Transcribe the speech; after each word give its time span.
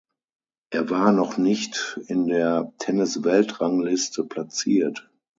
Er 0.71 0.89
war 0.89 1.11
noch 1.11 1.37
nicht 1.37 1.99
in 2.07 2.25
der 2.25 2.73
Tennisweltrangliste 2.79 4.23
platziert. 4.23 5.11